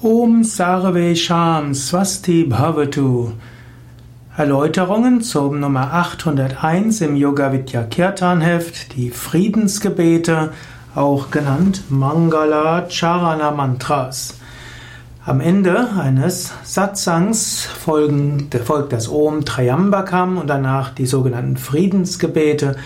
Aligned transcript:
Om 0.00 0.44
Sarve 0.44 1.16
Sham 1.16 1.74
Swasti 1.74 2.44
Bhavatu. 2.44 3.32
Erläuterungen 4.36 5.22
zum 5.22 5.58
Nummer 5.58 5.92
801 5.92 7.00
im 7.00 7.16
Yoga 7.16 7.52
Vidya 7.52 7.82
Kirtan 7.82 8.40
Heft, 8.40 8.94
die 8.94 9.10
Friedensgebete, 9.10 10.52
auch 10.94 11.32
genannt 11.32 11.82
Mangala 11.88 12.88
Charana 12.88 13.50
Mantras. 13.50 14.38
Am 15.28 15.42
Ende 15.42 15.88
eines 16.00 16.54
Satsangs 16.64 17.66
folgen, 17.66 18.48
folgt 18.64 18.94
das 18.94 19.10
Om 19.10 19.44
Trayambakam 19.44 20.38
und 20.38 20.46
danach 20.46 20.94
die 20.94 21.04
sogenannten 21.04 21.58
Friedensgebete, 21.58 22.76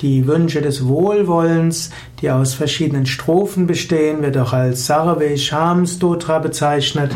die 0.00 0.26
Wünsche 0.26 0.62
des 0.62 0.84
Wohlwollens, 0.88 1.90
die 2.20 2.28
aus 2.28 2.54
verschiedenen 2.54 3.06
Strophen 3.06 3.68
bestehen, 3.68 4.20
wird 4.20 4.36
auch 4.36 4.52
als 4.52 4.86
Sarve 4.86 5.38
Sham 5.38 5.86
Stotra 5.86 6.40
bezeichnet, 6.40 7.12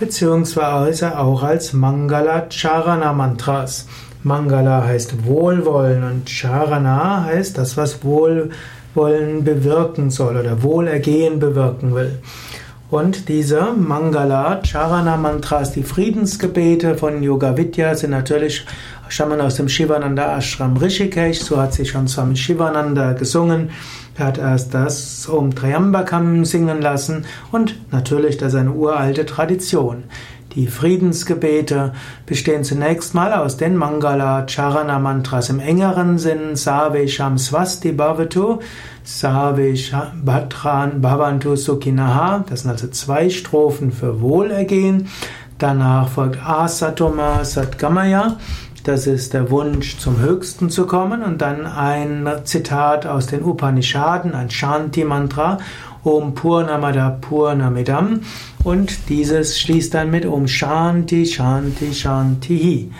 beziehungsweise 0.00 1.20
auch 1.20 1.44
als 1.44 1.72
Mangala 1.72 2.46
Charana 2.50 3.12
Mantras. 3.12 3.86
Mangala 4.24 4.82
heißt 4.82 5.24
Wohlwollen 5.24 6.02
und 6.02 6.28
Charana 6.28 7.22
heißt 7.26 7.56
das, 7.56 7.76
was 7.76 8.02
Wohlwollen 8.02 9.44
bewirken 9.44 10.10
soll 10.10 10.36
oder 10.36 10.64
Wohlergehen 10.64 11.38
bewirken 11.38 11.94
will. 11.94 12.18
Und 12.88 13.28
diese 13.28 13.72
Mangala 13.72 14.60
Charana 14.62 15.16
Mantras, 15.16 15.72
die 15.72 15.82
Friedensgebete 15.82 16.94
von 16.94 17.20
Yoga 17.20 17.56
Vidya, 17.56 17.96
sind 17.96 18.10
natürlich 18.10 18.64
stammen 19.08 19.40
aus 19.40 19.56
dem 19.56 19.68
Shivananda 19.68 20.36
Ashram 20.38 20.76
Rishikesh. 20.76 21.40
So 21.40 21.60
hat 21.60 21.74
sich 21.74 21.90
schon 21.90 22.06
Swami 22.06 22.36
Shivananda 22.36 23.14
gesungen. 23.14 23.70
Er 24.16 24.26
hat 24.26 24.38
erst 24.38 24.72
das 24.72 25.28
Om 25.28 25.54
Triambakam 25.54 26.44
singen 26.44 26.80
lassen 26.80 27.26
und 27.50 27.74
natürlich 27.90 28.38
das 28.38 28.54
ist 28.54 28.60
eine 28.60 28.72
uralte 28.72 29.26
Tradition. 29.26 30.04
Die 30.56 30.68
Friedensgebete 30.68 31.92
bestehen 32.24 32.64
zunächst 32.64 33.14
mal 33.14 33.34
aus 33.34 33.58
den 33.58 33.76
Mangala 33.76 34.46
Charana 34.48 34.98
Mantras 34.98 35.50
im 35.50 35.60
engeren 35.60 36.18
Sinn 36.18 36.56
Save 36.56 37.06
Sham 37.08 37.36
Swasti 37.36 37.92
Bhavatu, 37.92 38.60
Save 39.04 39.74
Bhatran 40.24 41.02
Bhavantu 41.02 41.56
Sukhinaha. 41.56 42.46
Das 42.48 42.62
sind 42.62 42.70
also 42.70 42.88
zwei 42.88 43.28
Strophen 43.28 43.92
für 43.92 44.22
Wohlergehen. 44.22 45.08
Danach 45.58 46.08
folgt 46.08 46.42
Asatoma 46.42 47.44
Satgamaya. 47.44 48.38
Das 48.86 49.08
ist 49.08 49.34
der 49.34 49.50
Wunsch, 49.50 49.98
zum 49.98 50.20
Höchsten 50.20 50.70
zu 50.70 50.86
kommen. 50.86 51.24
Und 51.24 51.42
dann 51.42 51.66
ein 51.66 52.24
Zitat 52.44 53.04
aus 53.04 53.26
den 53.26 53.42
Upanishaden, 53.42 54.32
ein 54.32 54.48
Shanti-Mantra. 54.48 55.58
Om 56.04 56.36
Purnamada 56.36 57.10
Purnamidam. 57.20 58.20
Und 58.62 59.08
dieses 59.08 59.58
schließt 59.58 59.92
dann 59.92 60.12
mit 60.12 60.24
Om 60.24 60.46
Shanti 60.46 61.26
Shanti 61.26 61.92
Shanti. 61.92 62.92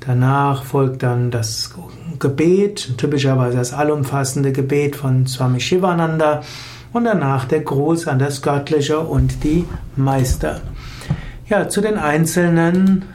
Danach 0.00 0.64
folgt 0.64 1.02
dann 1.02 1.30
das 1.30 1.72
Gebet, 2.18 2.98
typischerweise 2.98 3.56
das 3.56 3.72
allumfassende 3.72 4.52
Gebet 4.52 4.96
von 4.96 5.26
Swami 5.26 5.60
Shivananda. 5.60 6.42
Und 6.92 7.04
danach 7.04 7.46
der 7.46 7.60
Gruß 7.60 8.06
an 8.06 8.18
das 8.18 8.42
Göttliche 8.42 9.00
und 9.00 9.42
die 9.44 9.64
Meister. 9.96 10.60
Ja, 11.48 11.70
zu 11.70 11.80
den 11.80 11.96
einzelnen 11.96 13.06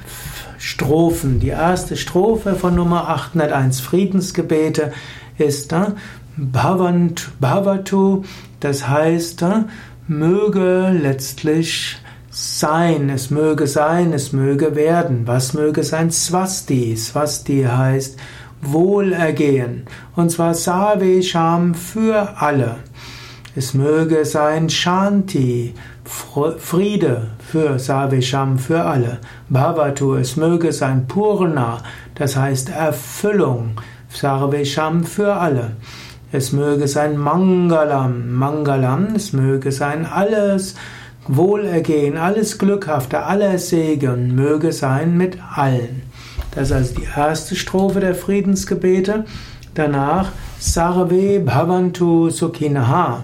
Strophen. 0.58 1.40
Die 1.40 1.50
erste 1.50 1.98
Strophe 1.98 2.56
von 2.56 2.76
Nummer 2.76 3.10
801 3.10 3.80
Friedensgebete 3.80 4.92
ist 5.38 5.74
äh, 5.74 5.92
Bhavant, 6.36 7.32
Bhavatu, 7.40 8.24
das 8.60 8.88
heißt, 8.88 9.42
äh, 9.44 9.64
möge 10.08 10.90
letztlich 10.90 11.98
sein, 12.30 13.10
es 13.10 13.32
möge 13.32 13.68
sein, 13.68 14.14
es 14.14 14.32
möge 14.32 14.76
werden. 14.76 15.26
Was 15.26 15.54
möge 15.54 15.84
sein? 15.84 16.12
Swasti. 16.12 16.96
Swasti 16.96 17.64
heißt 17.64 18.18
Wohlergehen. 18.62 19.86
Und 20.16 20.32
zwar 20.32 20.54
Save 20.54 21.24
Sham 21.24 21.74
für 21.74 22.38
alle. 22.38 22.78
Es 23.58 23.74
möge 23.74 24.24
sein 24.24 24.70
Shanti, 24.70 25.74
Friede 26.60 27.30
für 27.40 27.80
Savisham, 27.80 28.60
für 28.60 28.84
alle. 28.84 29.18
Bhavatu, 29.50 30.14
es 30.14 30.36
möge 30.38 30.72
sein 30.72 31.08
Purna, 31.08 31.80
das 32.14 32.38
heißt 32.38 32.70
Erfüllung, 32.70 33.82
Sarvesham 34.10 35.04
für 35.06 35.34
alle. 35.34 35.72
Es 36.32 36.52
möge 36.52 36.88
sein 36.88 37.18
Mangalam, 37.18 38.32
Mangalam, 38.32 39.16
es 39.16 39.34
möge 39.34 39.72
sein 39.72 40.06
alles 40.06 40.76
Wohlergehen, 41.28 42.16
alles 42.16 42.60
Glückhafte, 42.60 43.24
aller 43.24 43.58
Segen, 43.58 44.36
möge 44.36 44.72
sein 44.72 45.18
mit 45.18 45.40
allen. 45.56 46.04
Das 46.52 46.70
ist 46.70 46.74
also 46.74 46.94
die 46.94 47.08
erste 47.18 47.56
Strophe 47.56 48.02
der 48.02 48.14
Friedensgebete. 48.14 49.26
Danach 49.74 50.32
Sarve 50.60 51.40
Bhavantu 51.40 52.30
Sukhinaha. 52.30 53.24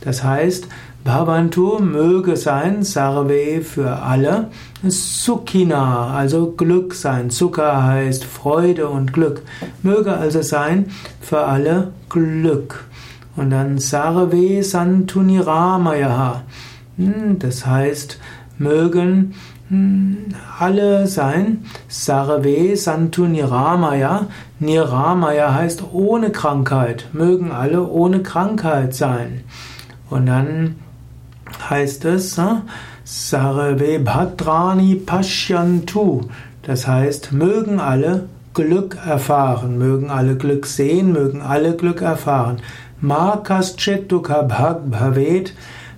Das 0.00 0.24
heißt, 0.24 0.66
Bhavantu 1.04 1.78
möge 1.80 2.36
sein, 2.36 2.82
Sarve 2.82 3.60
für 3.62 4.02
alle, 4.02 4.50
Sukhina, 4.82 6.08
also 6.08 6.52
Glück 6.52 6.94
sein. 6.94 7.30
Sukha 7.30 7.84
heißt 7.84 8.24
Freude 8.24 8.88
und 8.88 9.12
Glück. 9.12 9.42
Möge 9.82 10.16
also 10.16 10.42
sein 10.42 10.86
für 11.20 11.44
alle 11.44 11.92
Glück. 12.08 12.84
Und 13.36 13.50
dann 13.50 13.78
Sarve 13.78 14.62
Santuniramayaha. 14.62 16.42
Hm, 16.96 17.38
das 17.38 17.64
heißt, 17.64 18.18
mögen 18.58 19.34
alle 20.58 21.06
sein. 21.06 21.64
Sarve 21.88 22.76
Santu 22.76 23.26
Niramaya. 23.26 24.26
Niramaya 24.60 25.54
heißt 25.54 25.84
ohne 25.92 26.30
Krankheit. 26.30 27.08
Mögen 27.12 27.52
alle 27.52 27.86
ohne 27.86 28.22
Krankheit 28.22 28.94
sein. 28.94 29.44
Und 30.10 30.26
dann 30.26 30.76
heißt 31.70 32.04
es 32.04 32.38
Sarve 33.04 33.98
Bhadrani 33.98 34.96
Pashyantu. 34.96 36.22
Das 36.62 36.86
heißt, 36.86 37.32
mögen 37.32 37.80
alle 37.80 38.28
Glück 38.54 38.98
erfahren, 39.04 39.78
mögen 39.78 40.10
alle 40.10 40.36
Glück 40.36 40.66
sehen, 40.66 41.12
mögen 41.12 41.40
alle 41.40 41.74
Glück 41.74 42.02
erfahren. 42.02 42.58
Makas 43.00 43.76
Chetuka 43.76 44.42
Bhag 44.42 44.90
Bhavet. 44.90 45.54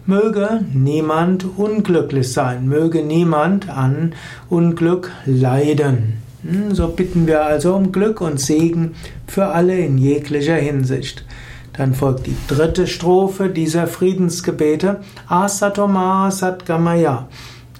Möge 0.06 0.60
niemand 0.74 1.46
unglücklich 1.56 2.30
sein, 2.30 2.68
möge 2.68 3.02
niemand 3.02 3.70
an 3.70 4.12
Unglück 4.50 5.10
leiden. 5.24 6.18
Hm, 6.42 6.74
so 6.74 6.88
bitten 6.88 7.26
wir 7.26 7.42
also 7.42 7.74
um 7.74 7.90
Glück 7.90 8.20
und 8.20 8.38
Segen 8.38 8.96
für 9.26 9.46
alle 9.46 9.78
in 9.78 9.96
jeglicher 9.96 10.56
Hinsicht. 10.56 11.24
Dann 11.72 11.94
folgt 11.94 12.26
die 12.26 12.36
dritte 12.48 12.86
Strophe 12.86 13.48
dieser 13.48 13.86
Friedensgebete, 13.86 15.00
Asatoma 15.26 16.30
Satgamaya. 16.30 17.26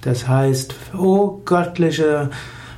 Das 0.01 0.27
heißt, 0.27 0.73
o 0.97 1.41
göttliche 1.45 2.31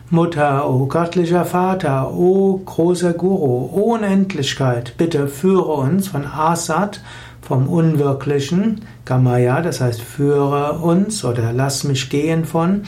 Mutter, 0.09 0.69
o 0.69 0.87
göttlicher 0.87 1.45
Vater, 1.45 2.11
o 2.11 2.61
großer 2.65 3.13
Guru, 3.13 3.69
o 3.73 3.93
Unendlichkeit, 3.93 4.95
bitte 4.97 5.29
führe 5.29 5.71
uns 5.71 6.09
von 6.09 6.25
Asat, 6.25 7.01
vom 7.41 7.67
Unwirklichen, 7.67 8.81
Gamaya, 9.05 9.61
das 9.61 9.81
heißt 9.81 10.01
führe 10.01 10.79
uns 10.79 11.23
oder 11.23 11.53
lass 11.53 11.83
mich 11.83 12.09
gehen 12.09 12.45
von, 12.45 12.83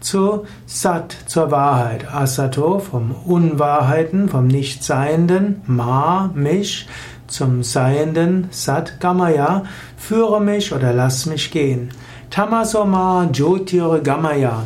zu 0.00 0.44
Sat, 0.66 1.16
zur 1.26 1.50
Wahrheit, 1.50 2.12
Asato, 2.12 2.78
vom 2.78 3.12
Unwahrheiten, 3.12 4.28
vom 4.28 4.46
Nichtseienden, 4.46 5.62
Ma, 5.66 6.30
mich, 6.34 6.88
zum 7.26 7.62
Seienden, 7.62 8.48
Sat, 8.50 9.00
Gamaya, 9.00 9.64
führe 9.96 10.40
mich 10.40 10.72
oder 10.72 10.92
lass 10.92 11.26
mich 11.26 11.50
gehen. 11.50 11.90
Tamasoma 12.30 13.28
Jyotir 13.32 14.00
Gamaya, 14.00 14.64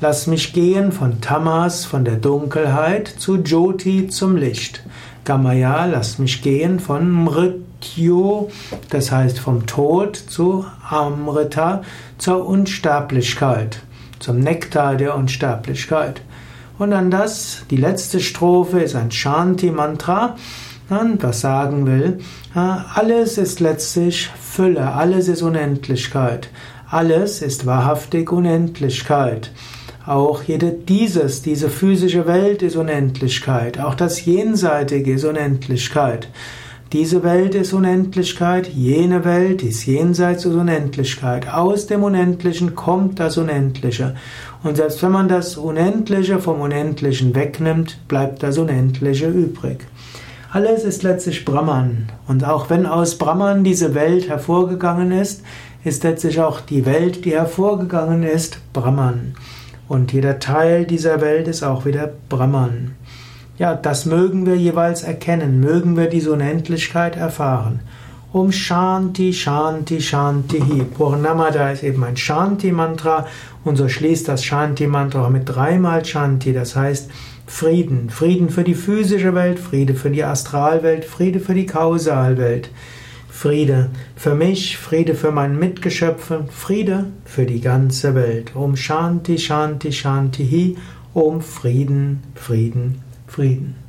lass 0.00 0.26
mich 0.26 0.52
gehen 0.52 0.92
von 0.92 1.20
Tamas, 1.20 1.84
von 1.84 2.04
der 2.04 2.16
Dunkelheit, 2.16 3.08
zu 3.08 3.36
Jyoti, 3.36 4.08
zum 4.08 4.36
Licht. 4.36 4.82
Gamaya, 5.26 5.84
lass 5.84 6.18
mich 6.18 6.40
gehen 6.40 6.80
von 6.80 7.10
Mrit 7.10 7.66
Mrityu, 7.76 8.48
das 8.90 9.12
heißt 9.12 9.38
vom 9.38 9.66
Tod 9.66 10.16
zu 10.16 10.64
Amrita, 10.88 11.82
zur 12.18 12.46
Unsterblichkeit, 12.46 13.80
zum 14.18 14.40
Nektar 14.40 14.96
der 14.96 15.14
Unsterblichkeit. 15.14 16.22
Und 16.78 16.90
dann 16.90 17.10
das, 17.10 17.62
die 17.70 17.76
letzte 17.76 18.20
Strophe 18.20 18.80
ist 18.80 18.94
ein 18.94 19.10
Shanti-Mantra, 19.10 20.36
was 20.88 21.40
sagen 21.40 21.86
will, 21.86 22.18
alles 22.54 23.38
ist 23.38 23.60
letztlich 23.60 24.30
Fülle, 24.40 24.92
alles 24.92 25.28
ist 25.28 25.42
Unendlichkeit, 25.42 26.48
alles 26.88 27.42
ist 27.42 27.66
wahrhaftig 27.66 28.30
Unendlichkeit. 28.30 29.50
Auch 30.06 30.44
jede 30.44 30.70
dieses, 30.70 31.42
diese 31.42 31.68
physische 31.68 32.28
Welt 32.28 32.62
ist 32.62 32.76
Unendlichkeit, 32.76 33.80
auch 33.80 33.96
das 33.96 34.24
Jenseitige 34.24 35.14
ist 35.14 35.24
Unendlichkeit. 35.24 36.28
Diese 36.92 37.24
Welt 37.24 37.56
ist 37.56 37.72
Unendlichkeit, 37.72 38.68
jene 38.68 39.24
Welt 39.24 39.64
ist 39.64 39.84
jenseits 39.84 40.44
der 40.44 40.52
Unendlichkeit. 40.52 41.52
Aus 41.52 41.88
dem 41.88 42.04
Unendlichen 42.04 42.76
kommt 42.76 43.18
das 43.18 43.36
Unendliche. 43.36 44.14
Und 44.62 44.76
selbst 44.76 45.02
wenn 45.02 45.10
man 45.10 45.26
das 45.26 45.56
Unendliche 45.56 46.38
vom 46.38 46.60
Unendlichen 46.60 47.34
wegnimmt, 47.34 47.98
bleibt 48.06 48.44
das 48.44 48.58
Unendliche 48.58 49.28
übrig. 49.28 49.80
Alles 50.52 50.84
ist 50.84 51.02
letztlich 51.02 51.44
Brahman. 51.44 52.06
Und 52.28 52.44
auch 52.44 52.70
wenn 52.70 52.86
aus 52.86 53.18
Brahman 53.18 53.64
diese 53.64 53.96
Welt 53.96 54.28
hervorgegangen 54.28 55.10
ist, 55.10 55.42
ist 55.82 56.04
letztlich 56.04 56.40
auch 56.40 56.60
die 56.60 56.86
Welt, 56.86 57.24
die 57.24 57.32
hervorgegangen 57.32 58.22
ist, 58.22 58.60
Brahman. 58.72 59.34
Und 59.88 60.12
jeder 60.12 60.38
Teil 60.38 60.84
dieser 60.84 61.20
Welt 61.20 61.48
ist 61.48 61.62
auch 61.62 61.84
wieder 61.84 62.10
Brahman. 62.28 62.94
Ja, 63.58 63.74
das 63.74 64.04
mögen 64.04 64.44
wir 64.44 64.56
jeweils 64.56 65.02
erkennen, 65.02 65.60
mögen 65.60 65.96
wir 65.96 66.08
diese 66.08 66.32
Unendlichkeit 66.32 67.16
erfahren. 67.16 67.80
Um 68.32 68.52
Shanti, 68.52 69.32
Shanti, 69.32 70.00
Shanti. 70.00 70.60
Purnamada 70.94 71.70
ist 71.70 71.82
eben 71.82 72.04
ein 72.04 72.18
Shanti-Mantra 72.18 73.26
und 73.64 73.76
so 73.76 73.88
schließt 73.88 74.28
das 74.28 74.44
Shanti-Mantra 74.44 75.30
mit 75.30 75.48
dreimal 75.48 76.04
Shanti, 76.04 76.52
das 76.52 76.76
heißt 76.76 77.10
Frieden. 77.46 78.10
Frieden 78.10 78.50
für 78.50 78.64
die 78.64 78.74
physische 78.74 79.34
Welt, 79.34 79.58
Friede 79.58 79.94
für 79.94 80.10
die 80.10 80.24
Astralwelt, 80.24 81.04
Friede 81.04 81.40
für 81.40 81.54
die 81.54 81.64
Kausalwelt. 81.64 82.68
Friede 83.36 83.90
für 84.16 84.34
mich, 84.34 84.78
Friede 84.78 85.14
für 85.14 85.30
mein 85.30 85.58
Mitgeschöpfe, 85.58 86.46
Friede 86.50 87.04
für 87.26 87.44
die 87.44 87.60
ganze 87.60 88.14
Welt. 88.14 88.56
Um 88.56 88.76
Shanti, 88.76 89.36
Shanti, 89.36 89.92
Shanti 89.92 90.48
Hi. 90.50 90.76
Um 91.12 91.42
Frieden, 91.42 92.22
Frieden, 92.34 93.02
Frieden. 93.26 93.85